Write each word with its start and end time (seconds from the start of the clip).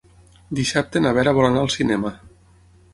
Dissabte 0.59 1.03
na 1.05 1.13
Vera 1.19 1.35
vol 1.41 1.49
anar 1.51 1.63
al 1.67 1.73
cinema. 1.77 2.17